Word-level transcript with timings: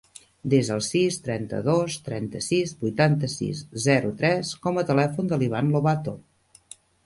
Desa 0.51 0.71
el 0.77 0.79
sis, 0.85 1.17
trenta-dos, 1.27 1.97
trenta-sis, 2.07 2.73
vuitanta-sis, 2.81 3.63
zero, 3.87 4.13
tres 4.25 4.57
com 4.67 4.83
a 4.83 4.89
telèfon 4.91 5.33
de 5.35 5.43
l'Ivan 5.43 5.73
Lobato. 5.77 6.19